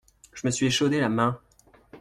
[0.33, 1.39] Je me suis échaudé la main!